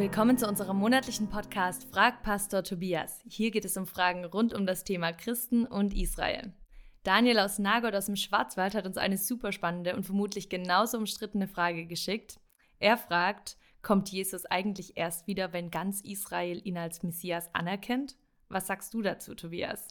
Willkommen 0.00 0.38
zu 0.38 0.48
unserem 0.48 0.78
monatlichen 0.78 1.28
Podcast 1.28 1.86
Frag 1.92 2.22
Pastor 2.22 2.64
Tobias. 2.64 3.20
Hier 3.28 3.50
geht 3.50 3.66
es 3.66 3.76
um 3.76 3.86
Fragen 3.86 4.24
rund 4.24 4.54
um 4.54 4.64
das 4.64 4.82
Thema 4.82 5.12
Christen 5.12 5.66
und 5.66 5.92
Israel. 5.92 6.54
Daniel 7.02 7.38
aus 7.38 7.58
Nagot 7.58 7.94
aus 7.94 8.06
dem 8.06 8.16
Schwarzwald 8.16 8.74
hat 8.74 8.86
uns 8.86 8.96
eine 8.96 9.18
super 9.18 9.52
spannende 9.52 9.94
und 9.94 10.06
vermutlich 10.06 10.48
genauso 10.48 10.96
umstrittene 10.96 11.48
Frage 11.48 11.84
geschickt. 11.84 12.40
Er 12.78 12.96
fragt, 12.96 13.58
kommt 13.82 14.08
Jesus 14.08 14.46
eigentlich 14.46 14.96
erst 14.96 15.26
wieder, 15.26 15.52
wenn 15.52 15.70
ganz 15.70 16.00
Israel 16.00 16.62
ihn 16.64 16.78
als 16.78 17.02
Messias 17.02 17.54
anerkennt? 17.54 18.16
Was 18.48 18.68
sagst 18.68 18.94
du 18.94 19.02
dazu, 19.02 19.34
Tobias? 19.34 19.88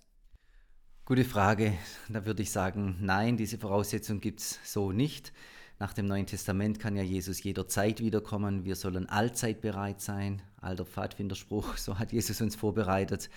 Gute 1.06 1.24
Frage. 1.24 1.78
Da 2.08 2.26
würde 2.26 2.42
ich 2.42 2.50
sagen, 2.50 2.98
nein, 3.00 3.38
diese 3.38 3.60
Voraussetzung 3.60 4.22
gibt 4.22 4.40
es 4.40 4.60
so 4.64 4.92
nicht. 4.92 5.32
Nach 5.80 5.94
dem 5.94 6.08
Neuen 6.08 6.26
Testament 6.26 6.78
kann 6.78 6.98
ja 6.98 7.04
Jesus 7.04 7.42
jederzeit 7.42 8.02
wiederkommen. 8.02 8.66
Wir 8.66 8.76
sollen 8.76 9.08
allzeit 9.08 9.62
bereit 9.62 10.02
sein. 10.02 10.42
Alter 10.60 10.86
Pfadfinderspruch, 10.86 11.78
so 11.78 11.98
hat 11.98 12.12
Jesus 12.12 12.42
uns 12.42 12.58
vorbereitet. 12.58 13.30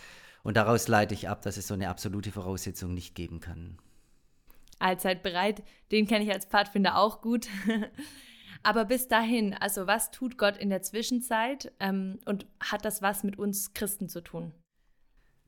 Und 0.43 0.57
daraus 0.57 0.89
leite 0.89 1.15
ich 1.15 1.29
ab, 1.29 1.43
dass 1.43 1.57
es 1.57 1.69
so 1.69 1.75
eine 1.75 1.89
absolute 1.89 2.33
Voraussetzung 2.33 2.95
nicht 2.95 3.15
geben 3.15 3.39
kann. 3.39 3.79
Allzeit 4.81 5.23
bereit, 5.23 5.63
den 5.93 6.09
kenne 6.09 6.25
ich 6.25 6.33
als 6.33 6.47
Pfadfinder 6.47 6.99
auch 6.99 7.23
gut. 7.23 7.47
Aber 8.65 8.85
bis 8.85 9.07
dahin, 9.07 9.55
also 9.55 9.87
was 9.87 10.11
tut 10.11 10.37
Gott 10.37 10.57
in 10.57 10.71
der 10.71 10.83
Zwischenzeit 10.83 11.73
ähm, 11.79 12.19
und 12.25 12.47
hat 12.61 12.85
das 12.85 13.03
was 13.03 13.23
mit 13.23 13.39
uns 13.39 13.73
Christen 13.75 14.09
zu 14.09 14.21
tun? 14.21 14.53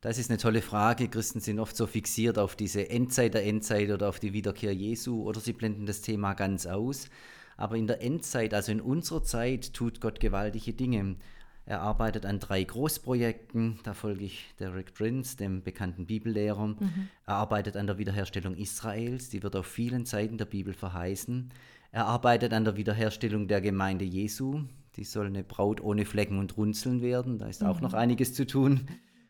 Das 0.05 0.19
ist 0.19 0.29
eine 0.29 0.37
tolle 0.37 0.61
Frage. 0.61 1.09
Christen 1.09 1.41
sind 1.41 1.59
oft 1.59 1.75
so 1.75 1.87
fixiert 1.87 2.39
auf 2.39 2.57
diese 2.57 2.91
Endzeit 2.91 3.33
der 3.33 3.47
Endzeit 3.47 3.89
oder 3.91 4.11
auf 4.11 4.21
die 4.21 4.35
Wiederkehr 4.35 4.75
Jesu 4.75 5.23
oder 5.23 5.41
sie 5.41 5.55
blenden 5.55 5.87
das 5.87 6.03
Thema 6.03 6.35
ganz 6.35 6.67
aus. 6.67 7.09
Aber 7.57 7.77
in 7.77 7.87
der 7.87 8.03
Endzeit, 8.03 8.53
also 8.53 8.71
in 8.71 8.83
unserer 8.83 9.23
Zeit, 9.23 9.73
tut 9.73 10.03
Gott 10.03 10.21
gewaltige 10.21 10.75
Dinge. 10.75 11.17
Er 11.65 11.81
arbeitet 11.81 12.27
an 12.27 12.39
drei 12.39 12.63
Großprojekten, 12.65 13.81
da 13.83 13.95
folge 13.95 14.27
ich 14.27 14.53
Derek 14.61 14.93
Prince, 14.93 15.39
dem 15.39 15.63
bekannten 15.63 16.05
Bibellehrer. 16.05 16.67
Mhm. 16.67 17.09
Er 17.27 17.37
arbeitet 17.37 17.75
an 17.79 17.87
der 17.87 17.97
Wiederherstellung 17.97 18.59
Israels, 18.59 19.31
die 19.31 19.43
wird 19.43 19.57
auf 19.57 19.65
vielen 19.65 20.05
Seiten 20.05 20.37
der 20.37 20.45
Bibel 20.45 20.75
verheißen. 20.75 21.51
Er 21.93 22.05
arbeitet 22.05 22.53
an 22.53 22.67
der 22.67 22.77
Wiederherstellung 22.77 23.49
der 23.49 23.63
Gemeinde 23.63 24.05
Jesu, 24.05 24.65
die 24.97 25.05
soll 25.05 25.29
eine 25.29 25.45
Braut 25.45 25.81
ohne 25.81 26.05
Flecken 26.05 26.39
und 26.39 26.59
Runzeln 26.59 27.01
werden, 27.01 27.39
da 27.39 27.47
ist 27.47 27.63
mhm. 27.63 27.69
auch 27.69 27.81
noch 27.81 27.95
einiges 27.95 28.35
zu 28.35 28.47
tun. 28.47 28.87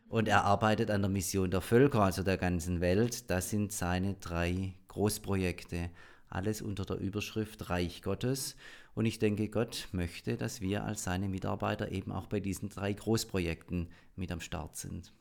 Und 0.07 0.27
er 0.27 0.43
arbeitet 0.43 0.91
an 0.91 1.01
der 1.01 1.09
Mission 1.09 1.49
der 1.49 1.61
Völker, 1.61 2.01
also 2.01 2.23
der 2.23 2.37
ganzen 2.37 2.79
Welt. 2.79 3.29
Das 3.29 3.49
sind 3.49 3.71
seine 3.71 4.15
drei 4.15 4.73
Großprojekte. 4.87 5.89
Alles 6.29 6.61
unter 6.61 6.85
der 6.85 6.97
Überschrift 6.97 7.69
Reich 7.69 8.01
Gottes. 8.01 8.55
Und 8.93 9.05
ich 9.05 9.19
denke, 9.19 9.49
Gott 9.49 9.89
möchte, 9.91 10.37
dass 10.37 10.61
wir 10.61 10.85
als 10.85 11.03
seine 11.03 11.27
Mitarbeiter 11.27 11.91
eben 11.91 12.11
auch 12.11 12.27
bei 12.27 12.39
diesen 12.39 12.69
drei 12.69 12.93
Großprojekten 12.93 13.89
mit 14.15 14.31
am 14.31 14.39
Start 14.39 14.77
sind. 14.77 15.11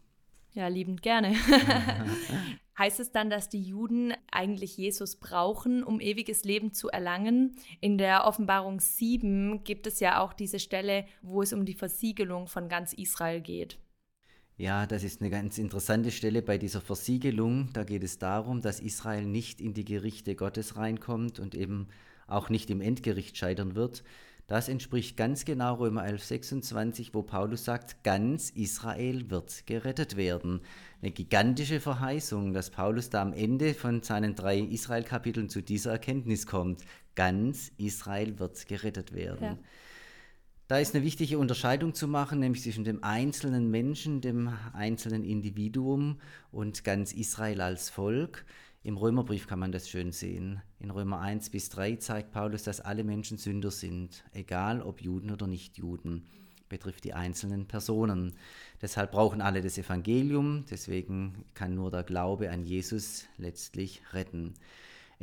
Ja, 0.52 0.68
liebend 0.68 1.02
gerne. 1.02 1.34
heißt 2.78 3.00
es 3.00 3.10
dann, 3.10 3.28
dass 3.28 3.48
die 3.48 3.62
Juden 3.62 4.14
eigentlich 4.30 4.76
Jesus 4.76 5.16
brauchen, 5.16 5.82
um 5.82 6.00
ewiges 6.00 6.44
Leben 6.44 6.72
zu 6.72 6.88
erlangen? 6.88 7.56
In 7.80 7.98
der 7.98 8.24
Offenbarung 8.24 8.78
7 8.78 9.64
gibt 9.64 9.88
es 9.88 9.98
ja 9.98 10.20
auch 10.20 10.32
diese 10.32 10.60
Stelle, 10.60 11.06
wo 11.22 11.42
es 11.42 11.52
um 11.52 11.64
die 11.64 11.74
Versiegelung 11.74 12.46
von 12.46 12.68
ganz 12.68 12.92
Israel 12.92 13.40
geht. 13.40 13.78
Ja, 14.56 14.86
das 14.86 15.02
ist 15.02 15.20
eine 15.20 15.30
ganz 15.30 15.58
interessante 15.58 16.12
Stelle 16.12 16.40
bei 16.40 16.58
dieser 16.58 16.80
Versiegelung. 16.80 17.70
Da 17.72 17.82
geht 17.82 18.04
es 18.04 18.18
darum, 18.18 18.60
dass 18.60 18.78
Israel 18.78 19.26
nicht 19.26 19.60
in 19.60 19.74
die 19.74 19.84
Gerichte 19.84 20.36
Gottes 20.36 20.76
reinkommt 20.76 21.40
und 21.40 21.56
eben 21.56 21.88
auch 22.28 22.50
nicht 22.50 22.70
im 22.70 22.80
Endgericht 22.80 23.36
scheitern 23.36 23.74
wird. 23.74 24.04
Das 24.46 24.68
entspricht 24.68 25.16
ganz 25.16 25.44
genau 25.44 25.76
Römer 25.76 26.04
11, 26.04 26.22
26, 26.22 27.14
wo 27.14 27.22
Paulus 27.22 27.64
sagt, 27.64 28.04
ganz 28.04 28.50
Israel 28.50 29.30
wird 29.30 29.66
gerettet 29.66 30.16
werden. 30.16 30.60
Eine 31.00 31.12
gigantische 31.12 31.80
Verheißung, 31.80 32.52
dass 32.52 32.70
Paulus 32.70 33.10
da 33.10 33.22
am 33.22 33.32
Ende 33.32 33.74
von 33.74 34.02
seinen 34.02 34.34
drei 34.34 34.58
Israel-Kapiteln 34.60 35.48
zu 35.48 35.62
dieser 35.62 35.92
Erkenntnis 35.92 36.46
kommt. 36.46 36.82
Ganz 37.14 37.72
Israel 37.78 38.38
wird 38.38 38.68
gerettet 38.68 39.14
werden. 39.14 39.44
Ja. 39.44 39.58
Da 40.66 40.78
ist 40.78 40.94
eine 40.94 41.04
wichtige 41.04 41.38
Unterscheidung 41.38 41.92
zu 41.92 42.08
machen, 42.08 42.40
nämlich 42.40 42.62
zwischen 42.62 42.84
dem 42.84 43.04
einzelnen 43.04 43.70
Menschen, 43.70 44.22
dem 44.22 44.48
einzelnen 44.72 45.22
Individuum 45.22 46.20
und 46.52 46.84
ganz 46.84 47.12
Israel 47.12 47.60
als 47.60 47.90
Volk. 47.90 48.46
Im 48.82 48.96
Römerbrief 48.96 49.46
kann 49.46 49.58
man 49.58 49.72
das 49.72 49.90
schön 49.90 50.10
sehen. 50.10 50.62
In 50.80 50.90
Römer 50.90 51.20
1 51.20 51.50
bis 51.50 51.68
3 51.68 51.96
zeigt 51.96 52.32
Paulus, 52.32 52.62
dass 52.62 52.80
alle 52.80 53.04
Menschen 53.04 53.36
Sünder 53.36 53.70
sind, 53.70 54.24
egal 54.32 54.80
ob 54.80 55.02
Juden 55.02 55.30
oder 55.30 55.46
Nichtjuden, 55.46 56.26
betrifft 56.70 57.04
die 57.04 57.12
einzelnen 57.12 57.66
Personen. 57.66 58.32
Deshalb 58.80 59.12
brauchen 59.12 59.42
alle 59.42 59.60
das 59.60 59.76
Evangelium, 59.76 60.64
deswegen 60.70 61.44
kann 61.52 61.74
nur 61.74 61.90
der 61.90 62.04
Glaube 62.04 62.50
an 62.50 62.64
Jesus 62.64 63.26
letztlich 63.36 64.00
retten. 64.14 64.54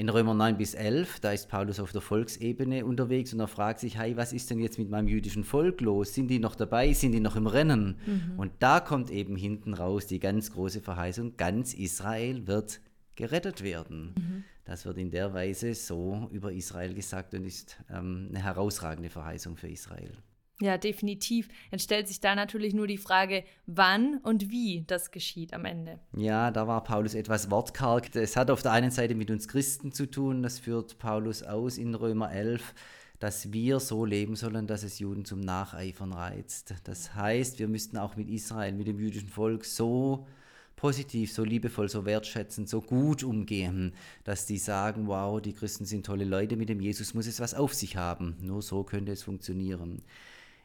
In 0.01 0.09
Römer 0.09 0.33
9 0.33 0.57
bis 0.57 0.73
11, 0.73 1.19
da 1.19 1.31
ist 1.31 1.47
Paulus 1.47 1.79
auf 1.79 1.91
der 1.91 2.01
Volksebene 2.01 2.87
unterwegs 2.87 3.33
und 3.33 3.39
er 3.39 3.47
fragt 3.47 3.79
sich, 3.79 3.99
hey, 3.99 4.17
was 4.17 4.33
ist 4.33 4.49
denn 4.49 4.57
jetzt 4.57 4.79
mit 4.79 4.89
meinem 4.89 5.07
jüdischen 5.07 5.43
Volk 5.43 5.79
los? 5.79 6.15
Sind 6.15 6.29
die 6.29 6.39
noch 6.39 6.55
dabei? 6.55 6.91
Sind 6.93 7.11
die 7.11 7.19
noch 7.19 7.35
im 7.35 7.45
Rennen? 7.45 7.99
Mhm. 8.07 8.39
Und 8.39 8.51
da 8.57 8.79
kommt 8.79 9.11
eben 9.11 9.35
hinten 9.35 9.75
raus 9.75 10.07
die 10.07 10.17
ganz 10.17 10.53
große 10.53 10.81
Verheißung, 10.81 11.37
ganz 11.37 11.75
Israel 11.75 12.47
wird 12.47 12.81
gerettet 13.15 13.61
werden. 13.61 14.15
Mhm. 14.17 14.43
Das 14.65 14.87
wird 14.87 14.97
in 14.97 15.11
der 15.11 15.35
Weise 15.35 15.75
so 15.75 16.27
über 16.31 16.51
Israel 16.51 16.95
gesagt 16.95 17.35
und 17.35 17.45
ist 17.45 17.77
ähm, 17.87 18.29
eine 18.29 18.43
herausragende 18.43 19.11
Verheißung 19.11 19.55
für 19.55 19.67
Israel. 19.67 20.17
Ja, 20.61 20.77
definitiv. 20.77 21.49
Dann 21.71 21.79
stellt 21.79 22.07
sich 22.07 22.19
da 22.19 22.35
natürlich 22.35 22.75
nur 22.75 22.85
die 22.85 22.99
Frage, 22.99 23.43
wann 23.65 24.19
und 24.23 24.51
wie 24.51 24.83
das 24.85 25.09
geschieht 25.09 25.53
am 25.53 25.65
Ende. 25.65 25.99
Ja, 26.15 26.51
da 26.51 26.67
war 26.67 26.83
Paulus 26.83 27.15
etwas 27.15 27.49
wortkarg. 27.49 28.15
Es 28.15 28.35
hat 28.35 28.51
auf 28.51 28.61
der 28.61 28.71
einen 28.71 28.91
Seite 28.91 29.15
mit 29.15 29.31
uns 29.31 29.47
Christen 29.47 29.91
zu 29.91 30.05
tun, 30.05 30.43
das 30.43 30.59
führt 30.59 30.99
Paulus 30.99 31.41
aus 31.41 31.79
in 31.79 31.95
Römer 31.95 32.31
11, 32.31 32.75
dass 33.19 33.51
wir 33.51 33.79
so 33.79 34.05
leben 34.05 34.35
sollen, 34.35 34.67
dass 34.67 34.83
es 34.83 34.99
Juden 34.99 35.25
zum 35.25 35.39
Nacheifern 35.39 36.13
reizt. 36.13 36.75
Das 36.83 37.15
heißt, 37.15 37.57
wir 37.57 37.67
müssten 37.67 37.97
auch 37.97 38.15
mit 38.15 38.29
Israel, 38.29 38.73
mit 38.73 38.87
dem 38.87 38.99
jüdischen 38.99 39.29
Volk 39.29 39.65
so 39.65 40.27
positiv, 40.75 41.31
so 41.31 41.43
liebevoll, 41.43 41.89
so 41.89 42.05
wertschätzend, 42.05 42.67
so 42.67 42.81
gut 42.81 43.23
umgehen, 43.23 43.93
dass 44.23 44.47
die 44.47 44.57
sagen, 44.57 45.07
wow, 45.07 45.39
die 45.39 45.53
Christen 45.53 45.85
sind 45.85 46.05
tolle 46.05 46.25
Leute, 46.25 46.55
mit 46.55 46.69
dem 46.69 46.81
Jesus 46.81 47.13
muss 47.13 47.27
es 47.27 47.39
was 47.39 47.53
auf 47.53 47.73
sich 47.73 47.97
haben. 47.97 48.35
Nur 48.41 48.61
so 48.61 48.83
könnte 48.83 49.11
es 49.11 49.21
funktionieren. 49.21 50.03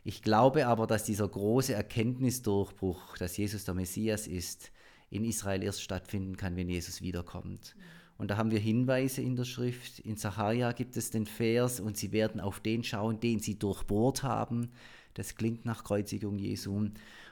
Ich 0.09 0.23
glaube 0.23 0.69
aber, 0.69 0.87
dass 0.87 1.03
dieser 1.03 1.27
große 1.27 1.75
Erkenntnisdurchbruch, 1.75 3.19
dass 3.19 3.37
Jesus 3.37 3.65
der 3.65 3.75
Messias 3.75 4.29
ist, 4.29 4.71
in 5.11 5.25
Israel 5.25 5.65
erst 5.65 5.83
stattfinden 5.83 6.37
kann, 6.37 6.55
wenn 6.55 6.69
Jesus 6.69 7.03
wiederkommt. 7.03 7.75
Und 8.17 8.31
da 8.31 8.37
haben 8.37 8.53
wir 8.53 8.61
Hinweise 8.61 9.21
in 9.21 9.35
der 9.35 9.43
Schrift. 9.43 9.99
In 9.99 10.17
Sacharja 10.17 10.71
gibt 10.71 10.97
es 10.97 11.11
den 11.11 11.27
Vers, 11.27 11.81
und 11.81 11.97
sie 11.97 12.13
werden 12.13 12.41
auf 12.41 12.61
den 12.61 12.85
schauen, 12.85 13.19
den 13.19 13.41
sie 13.41 13.59
durchbohrt 13.59 14.23
haben. 14.23 14.71
Das 15.15 15.35
klingt 15.35 15.65
nach 15.65 15.83
Kreuzigung 15.83 16.39
Jesu. 16.39 16.89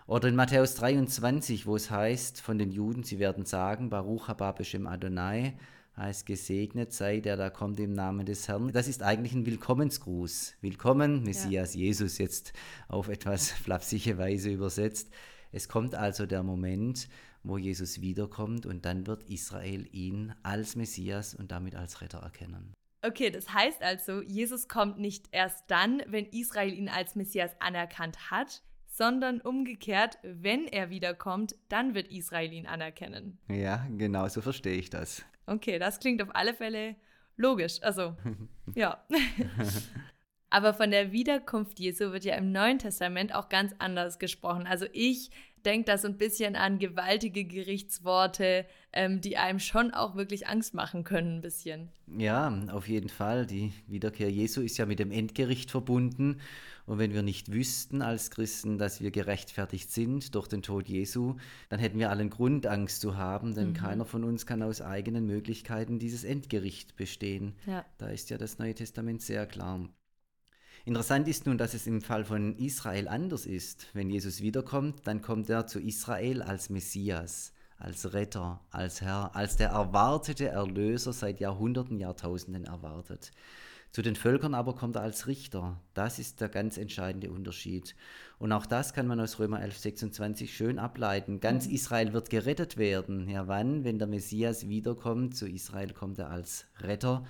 Oder 0.08 0.26
in 0.26 0.34
Matthäus 0.34 0.74
23, 0.74 1.66
wo 1.66 1.76
es 1.76 1.92
heißt 1.92 2.40
von 2.40 2.58
den 2.58 2.72
Juden, 2.72 3.04
sie 3.04 3.20
werden 3.20 3.44
sagen, 3.44 3.88
Baruch 3.88 4.26
haba 4.26 4.50
Beshem 4.50 4.88
Adonai, 4.88 5.54
heißt 5.96 6.26
gesegnet 6.26 6.92
sei, 6.92 7.20
der 7.20 7.36
da 7.36 7.50
kommt 7.50 7.78
im 7.80 7.92
Namen 7.92 8.26
des 8.26 8.48
Herrn. 8.48 8.72
Das 8.72 8.88
ist 8.88 9.02
eigentlich 9.02 9.32
ein 9.32 9.46
Willkommensgruß. 9.46 10.56
Willkommen, 10.60 11.22
Messias 11.22 11.74
ja. 11.74 11.82
Jesus, 11.82 12.18
jetzt 12.18 12.52
auf 12.88 13.08
etwas 13.08 13.50
flapsige 13.52 14.18
Weise 14.18 14.50
übersetzt. 14.50 15.12
Es 15.52 15.68
kommt 15.68 15.94
also 15.94 16.26
der 16.26 16.42
Moment, 16.42 17.08
wo 17.44 17.58
Jesus 17.58 18.00
wiederkommt 18.00 18.66
und 18.66 18.84
dann 18.84 19.06
wird 19.06 19.22
Israel 19.24 19.86
ihn 19.92 20.34
als 20.42 20.74
Messias 20.76 21.34
und 21.34 21.52
damit 21.52 21.76
als 21.76 22.00
Retter 22.00 22.18
erkennen. 22.18 22.74
Okay, 23.02 23.30
das 23.30 23.52
heißt 23.52 23.82
also, 23.82 24.22
Jesus 24.22 24.66
kommt 24.66 24.98
nicht 24.98 25.26
erst 25.30 25.64
dann, 25.68 26.02
wenn 26.06 26.24
Israel 26.26 26.72
ihn 26.72 26.88
als 26.88 27.14
Messias 27.14 27.50
anerkannt 27.60 28.30
hat, 28.30 28.62
sondern 28.94 29.40
umgekehrt, 29.40 30.18
wenn 30.22 30.68
er 30.68 30.88
wiederkommt, 30.88 31.56
dann 31.68 31.94
wird 31.94 32.12
Israel 32.12 32.52
ihn 32.52 32.66
anerkennen. 32.66 33.38
Ja, 33.48 33.84
genau 33.90 34.28
so 34.28 34.40
verstehe 34.40 34.76
ich 34.76 34.88
das. 34.88 35.24
Okay, 35.46 35.80
das 35.80 35.98
klingt 35.98 36.22
auf 36.22 36.28
alle 36.32 36.54
Fälle 36.54 36.94
logisch. 37.36 37.82
Also, 37.82 38.16
ja. 38.76 39.04
Aber 40.50 40.74
von 40.74 40.92
der 40.92 41.10
Wiederkunft 41.10 41.80
Jesu 41.80 42.12
wird 42.12 42.24
ja 42.24 42.36
im 42.36 42.52
Neuen 42.52 42.78
Testament 42.78 43.34
auch 43.34 43.48
ganz 43.48 43.74
anders 43.78 44.20
gesprochen. 44.20 44.68
Also 44.68 44.86
ich 44.92 45.32
denke 45.64 45.86
da 45.86 45.98
so 45.98 46.08
ein 46.08 46.16
bisschen 46.16 46.56
an 46.56 46.78
gewaltige 46.78 47.44
Gerichtsworte, 47.44 48.66
ähm, 48.92 49.20
die 49.20 49.36
einem 49.36 49.58
schon 49.58 49.92
auch 49.92 50.14
wirklich 50.14 50.46
Angst 50.46 50.74
machen 50.74 51.04
können, 51.04 51.36
ein 51.36 51.40
bisschen. 51.40 51.88
Ja, 52.06 52.52
auf 52.70 52.88
jeden 52.88 53.08
Fall. 53.08 53.46
Die 53.46 53.72
Wiederkehr 53.86 54.30
Jesu 54.30 54.60
ist 54.60 54.76
ja 54.76 54.86
mit 54.86 54.98
dem 54.98 55.10
Endgericht 55.10 55.70
verbunden. 55.70 56.40
Und 56.86 56.98
wenn 56.98 57.14
wir 57.14 57.22
nicht 57.22 57.50
wüssten 57.50 58.02
als 58.02 58.30
Christen, 58.30 58.76
dass 58.76 59.00
wir 59.00 59.10
gerechtfertigt 59.10 59.90
sind 59.90 60.34
durch 60.34 60.48
den 60.48 60.62
Tod 60.62 60.86
Jesu, 60.88 61.36
dann 61.70 61.80
hätten 61.80 61.98
wir 61.98 62.10
allen 62.10 62.28
Grund, 62.28 62.66
Angst 62.66 63.00
zu 63.00 63.16
haben, 63.16 63.54
denn 63.54 63.70
mhm. 63.70 63.74
keiner 63.74 64.04
von 64.04 64.22
uns 64.22 64.44
kann 64.44 64.62
aus 64.62 64.82
eigenen 64.82 65.26
Möglichkeiten 65.26 65.98
dieses 65.98 66.24
Endgericht 66.24 66.96
bestehen. 66.96 67.54
Ja. 67.66 67.86
Da 67.96 68.08
ist 68.08 68.28
ja 68.28 68.36
das 68.36 68.58
Neue 68.58 68.74
Testament 68.74 69.22
sehr 69.22 69.46
klar. 69.46 69.88
Interessant 70.86 71.28
ist 71.28 71.46
nun, 71.46 71.56
dass 71.56 71.72
es 71.72 71.86
im 71.86 72.02
Fall 72.02 72.26
von 72.26 72.58
Israel 72.58 73.08
anders 73.08 73.46
ist. 73.46 73.86
Wenn 73.94 74.10
Jesus 74.10 74.42
wiederkommt, 74.42 75.06
dann 75.06 75.22
kommt 75.22 75.48
er 75.48 75.66
zu 75.66 75.80
Israel 75.80 76.42
als 76.42 76.68
Messias, 76.68 77.54
als 77.78 78.12
Retter, 78.12 78.60
als 78.70 79.00
Herr, 79.00 79.34
als 79.34 79.56
der 79.56 79.70
erwartete 79.70 80.48
Erlöser 80.48 81.14
seit 81.14 81.40
Jahrhunderten, 81.40 81.98
Jahrtausenden 81.98 82.66
erwartet. 82.66 83.30
Zu 83.92 84.02
den 84.02 84.14
Völkern 84.14 84.54
aber 84.54 84.74
kommt 84.74 84.96
er 84.96 85.02
als 85.02 85.26
Richter. 85.26 85.80
Das 85.94 86.18
ist 86.18 86.42
der 86.42 86.50
ganz 86.50 86.76
entscheidende 86.76 87.30
Unterschied. 87.30 87.94
Und 88.38 88.52
auch 88.52 88.66
das 88.66 88.92
kann 88.92 89.06
man 89.06 89.20
aus 89.20 89.38
Römer 89.38 89.62
11, 89.62 89.78
26 89.78 90.54
schön 90.54 90.78
ableiten. 90.78 91.40
Ganz. 91.40 91.66
Israel 91.66 92.12
wird 92.12 92.28
gerettet 92.28 92.76
werden. 92.76 93.26
Ja, 93.30 93.48
wann? 93.48 93.84
Wenn 93.84 93.98
der 93.98 94.08
Messias 94.08 94.68
wiederkommt, 94.68 95.34
zu 95.34 95.48
Israel 95.48 95.94
kommt 95.94 96.18
er 96.18 96.28
als 96.28 96.66
Retter. 96.80 97.24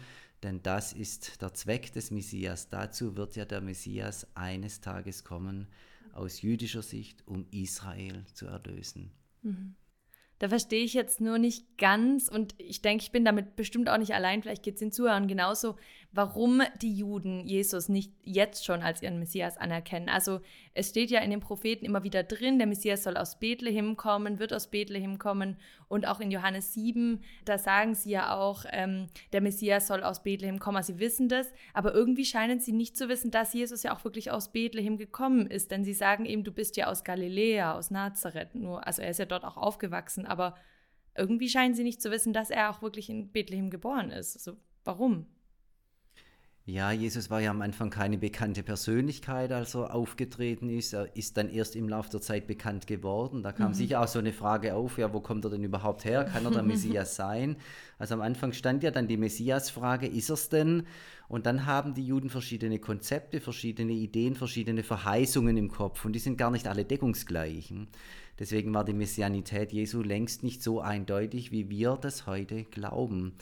Denn 0.44 0.62
das 0.62 0.92
ist 0.92 1.40
der 1.40 1.54
Zweck 1.54 1.94
des 1.94 2.10
Messias. 2.10 2.68
Dazu 2.68 3.16
wird 3.16 3.34
ja 3.34 3.46
der 3.46 3.62
Messias 3.62 4.26
eines 4.34 4.82
Tages 4.82 5.24
kommen, 5.24 5.68
aus 6.12 6.42
jüdischer 6.42 6.82
Sicht, 6.82 7.26
um 7.26 7.46
Israel 7.50 8.26
zu 8.34 8.46
erlösen. 8.46 9.10
Mhm. 9.40 9.74
Da 10.38 10.50
verstehe 10.50 10.84
ich 10.84 10.92
jetzt 10.92 11.22
nur 11.22 11.38
nicht 11.38 11.78
ganz 11.78 12.28
und 12.28 12.54
ich 12.58 12.82
denke, 12.82 13.02
ich 13.02 13.10
bin 13.10 13.24
damit 13.24 13.56
bestimmt 13.56 13.88
auch 13.88 13.96
nicht 13.96 14.12
allein, 14.12 14.42
vielleicht 14.42 14.62
geht 14.62 14.74
es 14.74 14.80
den 14.80 14.92
Zuhörern 14.92 15.28
genauso, 15.28 15.76
warum 16.12 16.60
die 16.82 16.94
Juden 16.94 17.46
Jesus 17.46 17.88
nicht 17.88 18.12
jetzt 18.22 18.66
schon 18.66 18.82
als 18.82 19.00
ihren 19.00 19.18
Messias 19.18 19.56
anerkennen. 19.56 20.10
Also 20.10 20.40
es 20.74 20.88
steht 20.90 21.10
ja 21.10 21.20
in 21.20 21.30
den 21.30 21.40
Propheten 21.40 21.84
immer 21.84 22.02
wieder 22.02 22.24
drin, 22.24 22.58
der 22.58 22.66
Messias 22.66 23.04
soll 23.04 23.16
aus 23.16 23.38
Bethlehem 23.38 23.96
kommen, 23.96 24.38
wird 24.38 24.52
aus 24.52 24.66
Bethlehem 24.66 25.18
kommen 25.18 25.56
und 25.88 26.06
auch 26.06 26.20
in 26.20 26.30
Johannes 26.30 26.74
7, 26.74 27.22
da 27.44 27.58
sagen 27.58 27.94
sie 27.94 28.10
ja 28.10 28.36
auch, 28.36 28.64
ähm, 28.72 29.06
der 29.32 29.40
Messias 29.40 29.86
soll 29.86 30.02
aus 30.02 30.22
Bethlehem 30.22 30.58
kommen, 30.58 30.76
also 30.76 30.92
sie 30.92 30.98
wissen 30.98 31.28
das, 31.28 31.52
aber 31.72 31.94
irgendwie 31.94 32.24
scheinen 32.24 32.58
sie 32.58 32.72
nicht 32.72 32.96
zu 32.96 33.08
wissen, 33.08 33.30
dass 33.30 33.54
Jesus 33.54 33.84
ja 33.84 33.94
auch 33.94 34.04
wirklich 34.04 34.30
aus 34.30 34.52
Bethlehem 34.52 34.98
gekommen 34.98 35.46
ist, 35.46 35.70
denn 35.70 35.84
sie 35.84 35.94
sagen 35.94 36.26
eben, 36.26 36.44
du 36.44 36.52
bist 36.52 36.76
ja 36.76 36.88
aus 36.88 37.04
Galiläa, 37.04 37.74
aus 37.74 37.90
Nazareth, 37.90 38.54
nur, 38.54 38.86
also 38.86 39.00
er 39.00 39.10
ist 39.10 39.18
ja 39.18 39.26
dort 39.26 39.44
auch 39.44 39.56
aufgewachsen, 39.56 40.26
aber 40.26 40.56
irgendwie 41.16 41.48
scheinen 41.48 41.74
sie 41.74 41.84
nicht 41.84 42.02
zu 42.02 42.10
wissen, 42.10 42.32
dass 42.32 42.50
er 42.50 42.70
auch 42.70 42.82
wirklich 42.82 43.08
in 43.08 43.30
Bethlehem 43.30 43.70
geboren 43.70 44.10
ist. 44.10 44.36
Also 44.36 44.58
warum? 44.84 45.26
Ja, 46.66 46.92
Jesus 46.92 47.28
war 47.28 47.42
ja 47.42 47.50
am 47.50 47.60
Anfang 47.60 47.90
keine 47.90 48.16
bekannte 48.16 48.62
Persönlichkeit, 48.62 49.52
als 49.52 49.74
er 49.74 49.94
aufgetreten 49.94 50.70
ist. 50.70 50.94
Er 50.94 51.14
ist 51.14 51.36
dann 51.36 51.50
erst 51.50 51.76
im 51.76 51.90
Laufe 51.90 52.08
der 52.08 52.22
Zeit 52.22 52.46
bekannt 52.46 52.86
geworden. 52.86 53.42
Da 53.42 53.52
kam 53.52 53.68
mhm. 53.68 53.74
sicher 53.74 54.00
auch 54.00 54.08
so 54.08 54.18
eine 54.18 54.32
Frage 54.32 54.74
auf, 54.74 54.96
ja, 54.96 55.12
wo 55.12 55.20
kommt 55.20 55.44
er 55.44 55.50
denn 55.50 55.62
überhaupt 55.62 56.06
her? 56.06 56.24
Kann 56.24 56.46
er 56.46 56.50
der 56.50 56.62
Messias 56.64 57.16
sein? 57.16 57.56
Also 57.98 58.14
am 58.14 58.22
Anfang 58.22 58.54
stand 58.54 58.82
ja 58.82 58.90
dann 58.90 59.08
die 59.08 59.18
Messias-Frage, 59.18 60.06
ist 60.06 60.30
er 60.30 60.34
es 60.34 60.48
denn? 60.48 60.86
Und 61.28 61.44
dann 61.44 61.66
haben 61.66 61.92
die 61.92 62.06
Juden 62.06 62.30
verschiedene 62.30 62.78
Konzepte, 62.78 63.42
verschiedene 63.42 63.92
Ideen, 63.92 64.34
verschiedene 64.34 64.82
Verheißungen 64.82 65.58
im 65.58 65.70
Kopf 65.70 66.06
und 66.06 66.14
die 66.14 66.18
sind 66.18 66.38
gar 66.38 66.50
nicht 66.50 66.66
alle 66.66 66.86
deckungsgleich. 66.86 67.74
Deswegen 68.38 68.72
war 68.72 68.86
die 68.86 68.94
Messianität 68.94 69.72
Jesu 69.72 70.02
längst 70.02 70.42
nicht 70.42 70.62
so 70.62 70.80
eindeutig, 70.80 71.52
wie 71.52 71.68
wir 71.68 71.98
das 72.00 72.26
heute 72.26 72.64
glauben. 72.64 73.34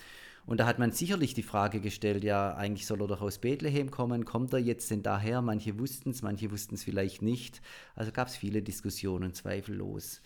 Und 0.44 0.58
da 0.58 0.66
hat 0.66 0.78
man 0.78 0.90
sicherlich 0.90 1.34
die 1.34 1.42
Frage 1.42 1.80
gestellt, 1.80 2.24
ja, 2.24 2.54
eigentlich 2.54 2.86
soll 2.86 3.00
er 3.00 3.06
doch 3.06 3.20
aus 3.20 3.38
Bethlehem 3.38 3.90
kommen, 3.90 4.24
kommt 4.24 4.52
er 4.52 4.58
jetzt 4.58 4.90
denn 4.90 5.02
daher? 5.02 5.40
Manche 5.40 5.78
wussten 5.78 6.10
es, 6.10 6.22
manche 6.22 6.50
wussten 6.50 6.74
es 6.74 6.84
vielleicht 6.84 7.22
nicht. 7.22 7.62
Also 7.94 8.10
gab 8.10 8.28
es 8.28 8.36
viele 8.36 8.62
Diskussionen, 8.62 9.34
zweifellos. 9.34 10.20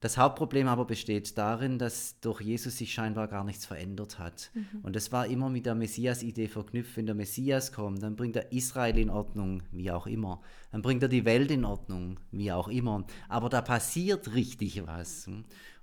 Das 0.00 0.16
Hauptproblem 0.16 0.66
aber 0.66 0.86
besteht 0.86 1.36
darin, 1.36 1.78
dass 1.78 2.18
durch 2.20 2.40
Jesus 2.40 2.78
sich 2.78 2.94
scheinbar 2.94 3.28
gar 3.28 3.44
nichts 3.44 3.66
verändert 3.66 4.18
hat. 4.18 4.50
Mhm. 4.54 4.80
Und 4.82 4.96
das 4.96 5.12
war 5.12 5.26
immer 5.26 5.50
mit 5.50 5.66
der 5.66 5.74
Messias-Idee 5.74 6.48
verknüpft. 6.48 6.96
Wenn 6.96 7.04
der 7.04 7.14
Messias 7.14 7.70
kommt, 7.70 8.02
dann 8.02 8.16
bringt 8.16 8.34
er 8.34 8.50
Israel 8.50 8.96
in 8.96 9.10
Ordnung, 9.10 9.62
wie 9.72 9.90
auch 9.90 10.06
immer. 10.06 10.40
Dann 10.72 10.80
bringt 10.80 11.02
er 11.02 11.10
die 11.10 11.26
Welt 11.26 11.50
in 11.50 11.66
Ordnung, 11.66 12.18
wie 12.32 12.50
auch 12.50 12.68
immer. 12.68 13.04
Aber 13.28 13.50
da 13.50 13.60
passiert 13.60 14.34
richtig 14.34 14.86
was. 14.86 15.28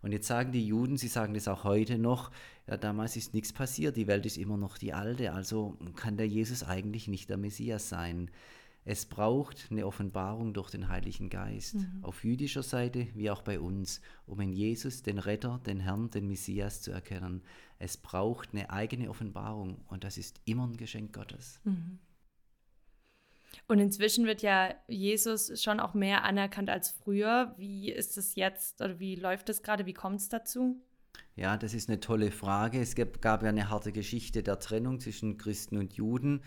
Und 0.02 0.12
jetzt 0.12 0.28
sagen 0.28 0.52
die 0.52 0.66
Juden, 0.66 0.98
sie 0.98 1.10
sagen 1.10 1.36
das 1.36 1.48
auch 1.48 1.64
heute 1.64 2.00
noch, 2.00 2.32
ja, 2.68 2.76
damals 2.76 3.16
ist 3.18 3.36
nichts 3.36 3.54
passiert, 3.54 3.98
die 3.98 4.08
Welt 4.08 4.26
ist 4.26 4.38
immer 4.38 4.58
noch 4.58 4.78
die 4.78 4.94
alte, 4.94 5.32
also 5.32 5.78
kann 5.96 6.18
der 6.18 6.28
Jesus 6.28 6.64
eigentlich 6.64 7.08
nicht 7.08 7.30
der 7.30 7.38
Messias 7.38 7.88
sein. 7.88 8.30
Es 8.90 9.06
braucht 9.06 9.68
eine 9.70 9.86
Offenbarung 9.86 10.54
durch 10.54 10.70
den 10.70 10.88
Heiligen 10.88 11.30
Geist, 11.30 11.76
mhm. 11.76 12.00
auf 12.04 12.24
jüdischer 12.24 12.64
Seite 12.64 13.08
wie 13.16 13.30
auch 13.30 13.42
bei 13.42 13.60
uns, 13.60 14.00
um 14.26 14.40
in 14.40 14.54
Jesus 14.54 15.04
den 15.04 15.18
Retter, 15.18 15.60
den 15.66 15.82
Herrn, 15.82 16.10
den 16.10 16.26
Messias 16.26 16.82
zu 16.82 16.92
erkennen. 16.92 17.44
Es 17.80 17.98
braucht 17.98 18.54
eine 18.54 18.70
eigene 18.70 19.10
Offenbarung 19.10 19.82
und 19.90 20.06
das 20.06 20.18
ist 20.18 20.40
immer 20.46 20.66
ein 20.66 20.78
Geschenk 20.78 21.12
Gottes. 21.12 21.60
Mhm. 21.66 22.00
Und 23.68 23.80
inzwischen 23.80 24.26
wird 24.26 24.42
ja 24.42 24.74
Jesus 24.88 25.62
schon 25.62 25.82
auch 25.82 25.94
mehr 25.94 26.24
anerkannt 26.24 26.70
als 26.70 26.90
früher. 26.90 27.54
Wie 27.58 27.92
ist 27.92 28.18
es 28.18 28.36
jetzt 28.36 28.80
oder 28.80 29.02
wie 29.02 29.16
läuft 29.16 29.50
es 29.50 29.64
gerade? 29.64 29.86
Wie 29.86 29.94
kommt 29.94 30.22
es 30.22 30.30
dazu? 30.30 30.82
Ja, 31.36 31.58
das 31.58 31.74
ist 31.74 31.90
eine 31.90 32.00
tolle 32.00 32.32
Frage. 32.32 32.80
Es 32.80 32.96
gab 32.96 33.44
ja 33.44 33.50
eine 33.50 33.70
harte 33.70 33.92
Geschichte 33.92 34.44
der 34.44 34.60
Trennung 34.60 35.02
zwischen 35.02 35.38
Christen 35.38 35.76
und 35.76 35.96
Juden. 35.96 36.42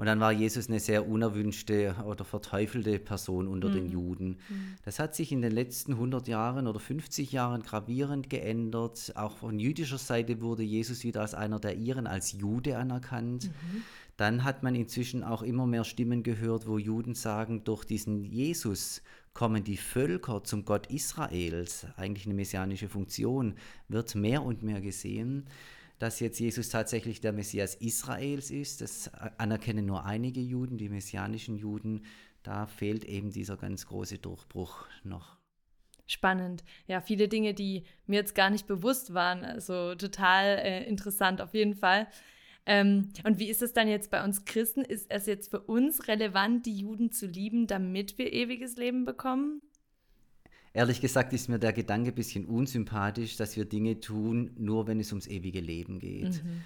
Und 0.00 0.06
dann 0.06 0.18
war 0.18 0.32
Jesus 0.32 0.70
eine 0.70 0.80
sehr 0.80 1.06
unerwünschte 1.06 1.94
oder 2.06 2.24
verteufelte 2.24 2.98
Person 2.98 3.46
unter 3.46 3.68
mhm. 3.68 3.74
den 3.74 3.90
Juden. 3.90 4.28
Mhm. 4.28 4.76
Das 4.82 4.98
hat 4.98 5.14
sich 5.14 5.30
in 5.30 5.42
den 5.42 5.52
letzten 5.52 5.92
100 5.92 6.26
Jahren 6.26 6.66
oder 6.66 6.80
50 6.80 7.32
Jahren 7.32 7.62
gravierend 7.62 8.30
geändert. 8.30 9.12
Auch 9.16 9.36
von 9.36 9.58
jüdischer 9.58 9.98
Seite 9.98 10.40
wurde 10.40 10.62
Jesus 10.62 11.04
wieder 11.04 11.20
als 11.20 11.34
einer 11.34 11.60
der 11.60 11.76
Iren, 11.76 12.06
als 12.06 12.32
Jude 12.32 12.78
anerkannt. 12.78 13.48
Mhm. 13.48 13.82
Dann 14.16 14.42
hat 14.42 14.62
man 14.62 14.74
inzwischen 14.74 15.22
auch 15.22 15.42
immer 15.42 15.66
mehr 15.66 15.84
Stimmen 15.84 16.22
gehört, 16.22 16.66
wo 16.66 16.78
Juden 16.78 17.14
sagen, 17.14 17.64
durch 17.64 17.84
diesen 17.84 18.24
Jesus 18.24 19.02
kommen 19.34 19.64
die 19.64 19.76
Völker 19.76 20.42
zum 20.44 20.64
Gott 20.64 20.86
Israels, 20.86 21.86
eigentlich 21.98 22.24
eine 22.24 22.34
messianische 22.34 22.88
Funktion, 22.88 23.52
wird 23.88 24.14
mehr 24.14 24.42
und 24.42 24.62
mehr 24.62 24.80
gesehen 24.80 25.46
dass 26.00 26.18
jetzt 26.18 26.40
Jesus 26.40 26.70
tatsächlich 26.70 27.20
der 27.20 27.32
Messias 27.32 27.74
Israels 27.76 28.50
ist. 28.50 28.80
Das 28.80 29.12
anerkennen 29.36 29.84
nur 29.84 30.06
einige 30.06 30.40
Juden, 30.40 30.78
die 30.78 30.88
messianischen 30.88 31.56
Juden. 31.56 32.06
Da 32.42 32.66
fehlt 32.66 33.04
eben 33.04 33.30
dieser 33.30 33.58
ganz 33.58 33.86
große 33.86 34.18
Durchbruch 34.18 34.86
noch. 35.04 35.36
Spannend. 36.06 36.64
Ja, 36.88 37.02
viele 37.02 37.28
Dinge, 37.28 37.52
die 37.52 37.84
mir 38.06 38.16
jetzt 38.16 38.34
gar 38.34 38.48
nicht 38.48 38.66
bewusst 38.66 39.12
waren. 39.12 39.44
Also 39.44 39.94
total 39.94 40.58
äh, 40.58 40.84
interessant 40.88 41.42
auf 41.42 41.52
jeden 41.52 41.74
Fall. 41.74 42.08
Ähm, 42.64 43.12
und 43.24 43.38
wie 43.38 43.50
ist 43.50 43.60
es 43.60 43.74
dann 43.74 43.86
jetzt 43.86 44.10
bei 44.10 44.24
uns 44.24 44.46
Christen? 44.46 44.80
Ist 44.80 45.10
es 45.10 45.26
jetzt 45.26 45.50
für 45.50 45.60
uns 45.60 46.08
relevant, 46.08 46.64
die 46.64 46.78
Juden 46.78 47.12
zu 47.12 47.26
lieben, 47.26 47.66
damit 47.66 48.16
wir 48.16 48.32
ewiges 48.32 48.76
Leben 48.76 49.04
bekommen? 49.04 49.60
Ehrlich 50.72 51.00
gesagt 51.00 51.32
ist 51.32 51.48
mir 51.48 51.58
der 51.58 51.72
Gedanke 51.72 52.10
ein 52.10 52.14
bisschen 52.14 52.44
unsympathisch, 52.44 53.36
dass 53.36 53.56
wir 53.56 53.64
Dinge 53.64 53.98
tun, 53.98 54.52
nur 54.56 54.86
wenn 54.86 55.00
es 55.00 55.10
ums 55.10 55.26
ewige 55.26 55.60
Leben 55.60 55.98
geht. 55.98 56.44
Mhm. 56.44 56.62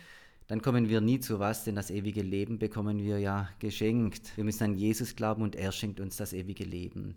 Dann 0.46 0.61
kommen 0.61 0.90
wir 0.90 1.00
nie 1.00 1.20
zu 1.20 1.38
was, 1.38 1.64
denn 1.64 1.75
das 1.75 1.90
ewige 1.90 2.20
Leben 2.20 2.58
bekommen 2.58 2.99
wir 2.99 3.18
ja 3.18 3.49
geschenkt. 3.61 4.37
Wir 4.37 4.44
müssen 4.44 4.64
an 4.64 4.75
Jesus 4.75 5.16
glauben 5.16 5.42
und 5.42 5.56
er 5.56 5.73
schenkt 5.73 6.00
uns 6.00 6.18
das 6.18 6.34
ewige 6.34 6.64
Leben. 6.64 7.16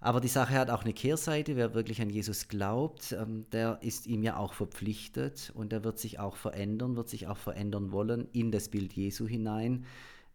Aber 0.00 0.20
die 0.20 0.28
Sache 0.28 0.54
hat 0.54 0.70
auch 0.70 0.82
eine 0.82 0.92
Kehrseite. 0.92 1.56
Wer 1.56 1.74
wirklich 1.74 2.00
an 2.00 2.10
Jesus 2.10 2.48
glaubt, 2.48 3.12
ähm, 3.12 3.46
der 3.52 3.78
ist 3.82 4.06
ihm 4.06 4.22
ja 4.22 4.36
auch 4.36 4.54
verpflichtet 4.54 5.52
und 5.54 5.72
er 5.72 5.84
wird 5.84 5.98
sich 5.98 6.18
auch 6.18 6.36
verändern, 6.36 6.96
wird 6.96 7.08
sich 7.08 7.26
auch 7.26 7.36
verändern 7.36 7.92
wollen 7.92 8.28
in 8.32 8.50
das 8.50 8.68
Bild 8.68 8.92
Jesu 8.94 9.26
hinein. 9.26 9.84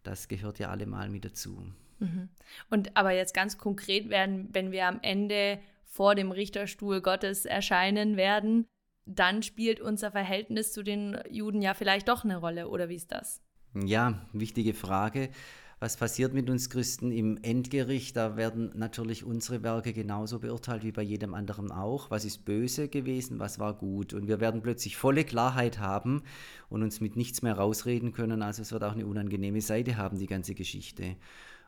Das 0.02 0.28
gehört 0.28 0.60
ja 0.60 0.70
allemal 0.70 1.08
mit 1.08 1.24
dazu. 1.24 1.64
Mhm. 1.98 2.28
Und 2.70 2.96
aber 2.96 3.12
jetzt 3.12 3.34
ganz 3.34 3.58
konkret 3.58 4.08
werden, 4.08 4.48
wenn 4.52 4.72
wir 4.72 4.86
am 4.86 5.00
Ende 5.02 5.58
vor 5.84 6.14
dem 6.14 6.30
Richterstuhl 6.30 7.00
Gottes 7.00 7.44
erscheinen 7.44 8.16
werden, 8.16 8.66
dann 9.06 9.42
spielt 9.42 9.80
unser 9.80 10.10
Verhältnis 10.10 10.72
zu 10.72 10.82
den 10.82 11.18
Juden 11.30 11.62
ja 11.62 11.74
vielleicht 11.74 12.08
doch 12.08 12.24
eine 12.24 12.36
Rolle, 12.36 12.68
oder 12.68 12.88
wie 12.88 12.96
ist 12.96 13.12
das? 13.12 13.40
Ja, 13.74 14.26
wichtige 14.32 14.74
Frage. 14.74 15.30
Was 15.78 15.98
passiert 15.98 16.32
mit 16.32 16.48
uns 16.48 16.70
Christen 16.70 17.12
im 17.12 17.38
Endgericht? 17.42 18.16
Da 18.16 18.38
werden 18.38 18.72
natürlich 18.74 19.24
unsere 19.24 19.62
Werke 19.62 19.92
genauso 19.92 20.38
beurteilt 20.38 20.84
wie 20.84 20.92
bei 20.92 21.02
jedem 21.02 21.34
anderen 21.34 21.70
auch. 21.70 22.10
Was 22.10 22.24
ist 22.24 22.46
böse 22.46 22.88
gewesen, 22.88 23.38
was 23.38 23.58
war 23.58 23.74
gut? 23.74 24.14
Und 24.14 24.26
wir 24.26 24.40
werden 24.40 24.62
plötzlich 24.62 24.96
volle 24.96 25.22
Klarheit 25.22 25.78
haben 25.78 26.22
und 26.70 26.82
uns 26.82 27.02
mit 27.02 27.14
nichts 27.14 27.42
mehr 27.42 27.58
rausreden 27.58 28.12
können. 28.12 28.40
Also 28.40 28.62
es 28.62 28.72
wird 28.72 28.84
auch 28.84 28.92
eine 28.92 29.04
unangenehme 29.04 29.60
Seite 29.60 29.98
haben, 29.98 30.18
die 30.18 30.26
ganze 30.26 30.54
Geschichte. 30.54 31.16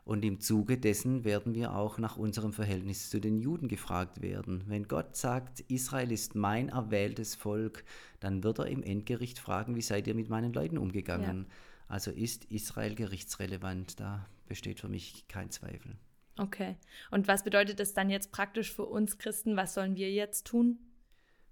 Und 0.09 0.25
im 0.25 0.41
Zuge 0.41 0.79
dessen 0.79 1.25
werden 1.25 1.55
wir 1.55 1.75
auch 1.75 1.99
nach 1.99 2.17
unserem 2.17 2.55
Verhältnis 2.55 3.11
zu 3.11 3.21
den 3.21 3.37
Juden 3.37 3.69
gefragt 3.69 4.23
werden. 4.23 4.65
Wenn 4.67 4.89
Gott 4.89 5.17
sagt, 5.17 5.61
Israel 5.69 6.11
ist 6.13 6.35
mein 6.35 6.71
erwähltes 6.71 7.35
Volk, 7.35 7.85
dann 8.19 8.43
wird 8.43 8.59
er 8.59 8.69
im 8.69 8.83
Endgericht 8.83 9.39
fragen, 9.39 9.77
wie 9.77 9.83
seid 9.83 10.07
ihr 10.07 10.15
mit 10.15 10.31
meinen 10.31 10.55
Leuten 10.55 10.79
umgegangen? 10.79 11.41
Ja. 11.47 11.55
Also 11.89 12.11
ist 12.11 12.47
Israel 12.47 12.95
gerichtsrelevant, 12.95 14.01
da 14.01 14.25
besteht 14.47 14.81
für 14.81 14.89
mich 14.89 15.29
kein 15.29 15.51
Zweifel. 15.51 15.95
Okay. 16.39 16.77
Und 17.11 17.29
was 17.29 17.45
bedeutet 17.45 17.79
das 17.79 17.93
dann 17.93 18.09
jetzt 18.09 18.33
praktisch 18.33 18.73
für 18.73 18.87
uns 18.87 19.19
Christen? 19.19 19.59
Was 19.59 19.75
sollen 19.75 19.97
wir 19.97 20.11
jetzt 20.11 20.47
tun? 20.47 20.79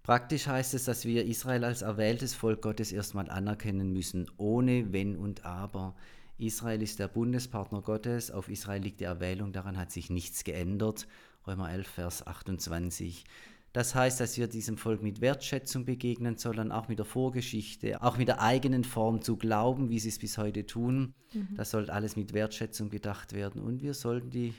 Praktisch 0.03 0.47
heißt 0.47 0.73
es, 0.73 0.85
dass 0.85 1.05
wir 1.05 1.27
Israel 1.27 1.63
als 1.63 1.83
erwähltes 1.83 2.35
Volk 2.35 2.63
Gottes 2.63 2.91
erstmal 2.91 3.29
anerkennen 3.29 3.93
müssen, 3.93 4.31
ohne 4.39 4.95
Wenn 4.95 5.15
und 5.15 5.45
Aber. 5.45 5.95
Israel 6.39 6.83
ist 6.83 6.99
der 6.99 7.09
Bundespartner 7.09 7.81
Gottes, 7.81 8.31
auf 8.31 8.49
Israel 8.49 8.83
liegt 8.83 9.01
die 9.01 9.05
Erwählung, 9.05 9.53
daran 9.53 9.79
hat 9.79 9.91
sich 9.91 10.11
nichts 10.11 10.45
geändert. 10.45 11.07
Römer 11.47 11.71
11, 11.71 11.89
Vers 11.89 12.27
28. 12.27 13.25
Das 13.73 13.95
heißt, 13.95 14.21
dass 14.21 14.37
wir 14.37 14.47
diesem 14.47 14.79
Volk 14.79 15.03
mit 15.03 15.21
Wertschätzung 15.21 15.85
begegnen 15.85 16.37
sollen, 16.39 16.73
auch 16.73 16.89
mit 16.89 16.99
der 16.99 17.05
Vorgeschichte, 17.05 18.03
auch 18.03 18.17
mit 18.17 18.29
der 18.29 18.41
eigenen 18.41 18.85
Form 18.85 19.21
zu 19.23 19.37
glauben, 19.37 19.91
wie 19.91 19.99
sie 19.99 20.09
es 20.09 20.19
bis 20.19 20.39
heute 20.39 20.67
tun. 20.67 21.15
Mhm. 21.33 21.57
Das 21.57 21.71
sollte 21.71 21.93
alles 21.93 22.17
mit 22.17 22.33
Wertschätzung 22.33 22.89
gedacht 22.89 23.33
werden. 23.33 23.61
Und 23.61 23.83
wir 23.83 23.95
sollten 23.95 24.31
die 24.31 24.55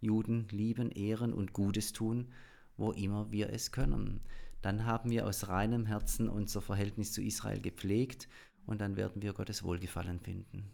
Juden 0.00 0.48
lieben, 0.50 0.90
ehren 0.90 1.32
und 1.32 1.52
Gutes 1.52 1.92
tun, 1.92 2.28
wo 2.76 2.92
immer 2.92 3.30
wir 3.30 3.50
es 3.50 3.72
können. 3.72 4.20
Dann 4.62 4.86
haben 4.86 5.10
wir 5.10 5.26
aus 5.26 5.48
reinem 5.48 5.86
Herzen 5.86 6.28
unser 6.28 6.62
Verhältnis 6.62 7.12
zu 7.12 7.22
Israel 7.22 7.60
gepflegt 7.60 8.28
und 8.64 8.80
dann 8.80 8.96
werden 8.96 9.22
wir 9.22 9.32
Gottes 9.32 9.64
Wohlgefallen 9.64 10.20
finden. 10.20 10.70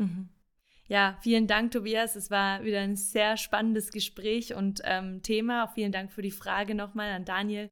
Mhm. 0.00 0.28
Ja, 0.88 1.16
vielen 1.22 1.46
Dank, 1.46 1.70
Tobias. 1.70 2.16
Es 2.16 2.32
war 2.32 2.64
wieder 2.64 2.80
ein 2.80 2.96
sehr 2.96 3.36
spannendes 3.36 3.92
Gespräch 3.92 4.54
und 4.54 4.80
ähm, 4.84 5.22
Thema. 5.22 5.64
Auch 5.64 5.74
vielen 5.74 5.92
Dank 5.92 6.10
für 6.10 6.22
die 6.22 6.32
Frage 6.32 6.74
nochmal 6.74 7.12
an 7.12 7.24
Daniel. 7.24 7.70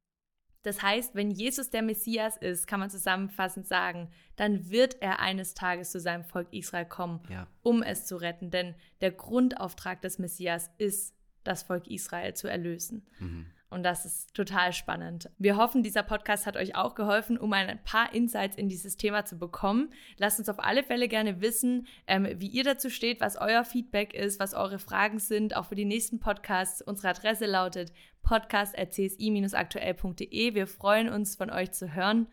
Das 0.61 0.81
heißt, 0.81 1.15
wenn 1.15 1.31
Jesus 1.31 1.69
der 1.69 1.81
Messias 1.81 2.37
ist, 2.37 2.67
kann 2.67 2.79
man 2.79 2.89
zusammenfassend 2.89 3.67
sagen, 3.67 4.09
dann 4.35 4.69
wird 4.69 5.01
er 5.01 5.19
eines 5.19 5.53
Tages 5.53 5.91
zu 5.91 5.99
seinem 5.99 6.23
Volk 6.23 6.47
Israel 6.51 6.85
kommen, 6.85 7.21
ja. 7.29 7.47
um 7.61 7.81
es 7.81 8.05
zu 8.05 8.17
retten. 8.17 8.51
Denn 8.51 8.75
der 9.01 9.11
Grundauftrag 9.11 10.01
des 10.01 10.19
Messias 10.19 10.69
ist, 10.77 11.15
das 11.43 11.63
Volk 11.63 11.87
Israel 11.87 12.33
zu 12.33 12.47
erlösen. 12.47 13.07
Mhm. 13.19 13.47
Und 13.69 13.83
das 13.83 14.03
ist 14.03 14.33
total 14.33 14.73
spannend. 14.73 15.29
Wir 15.37 15.55
hoffen, 15.55 15.83
dieser 15.83 16.01
Podcast 16.01 16.47
hat 16.47 16.57
euch 16.57 16.75
auch 16.75 16.95
geholfen, 16.95 17.37
um 17.37 17.53
ein 17.53 17.77
paar 17.83 18.15
Insights 18.15 18.57
in 18.57 18.67
dieses 18.67 18.97
Thema 18.97 19.25
zu 19.25 19.37
bekommen. 19.37 19.93
Lasst 20.17 20.39
uns 20.39 20.49
auf 20.49 20.57
alle 20.57 20.81
Fälle 20.81 21.07
gerne 21.07 21.39
wissen, 21.39 21.85
ähm, 22.07 22.27
wie 22.37 22.47
ihr 22.47 22.63
dazu 22.63 22.89
steht, 22.89 23.21
was 23.21 23.35
euer 23.35 23.63
Feedback 23.63 24.15
ist, 24.15 24.39
was 24.39 24.55
eure 24.55 24.79
Fragen 24.79 25.19
sind, 25.19 25.55
auch 25.55 25.67
für 25.67 25.75
die 25.75 25.85
nächsten 25.85 26.19
Podcasts. 26.19 26.81
Unsere 26.81 27.09
Adresse 27.09 27.45
lautet 27.45 27.93
podcast.csi-aktuell.de. 28.23 30.55
Wir 30.55 30.65
freuen 30.65 31.09
uns, 31.09 31.35
von 31.35 31.51
euch 31.51 31.71
zu 31.71 31.93
hören. 31.93 32.25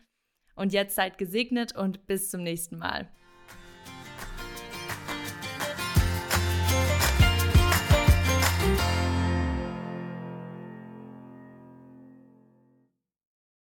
Und 0.55 0.73
jetzt 0.73 0.95
seid 0.95 1.19
gesegnet 1.19 1.75
und 1.75 2.07
bis 2.07 2.31
zum 2.31 2.41
nächsten 2.41 2.79
Mal. 2.79 3.11